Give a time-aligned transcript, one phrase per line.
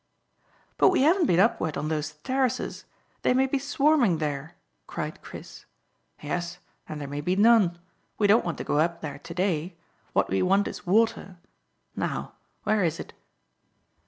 [0.79, 2.85] "But we haven't been upward on those terraces.
[3.21, 4.55] They may be swarming there,"
[4.87, 5.65] cried Chris.
[6.23, 6.57] "Yes,
[6.89, 7.77] and there may be none.
[8.17, 9.75] We don't want to go up there to day.
[10.13, 11.37] What we want is water.
[11.95, 12.33] Now,
[12.63, 13.13] where is it?"